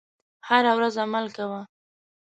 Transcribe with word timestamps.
هره 0.47 0.71
ورځ 0.77 0.93
عمل 1.03 1.25
کوه. 1.35 1.61